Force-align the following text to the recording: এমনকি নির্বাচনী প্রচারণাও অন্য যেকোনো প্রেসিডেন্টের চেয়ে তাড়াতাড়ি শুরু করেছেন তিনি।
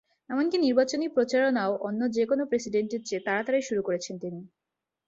এমনকি 0.29 0.57
নির্বাচনী 0.59 1.05
প্রচারণাও 1.15 1.71
অন্য 1.87 2.01
যেকোনো 2.15 2.43
প্রেসিডেন্টের 2.45 3.01
চেয়ে 3.07 3.25
তাড়াতাড়ি 3.27 3.61
শুরু 3.61 3.81
করেছেন 3.87 4.15
তিনি। 4.23 4.41